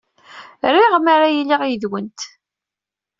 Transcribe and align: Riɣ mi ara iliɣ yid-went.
Riɣ 0.75 0.93
mi 0.99 1.09
ara 1.13 1.27
iliɣ 1.39 1.61
yid-went. 1.65 2.19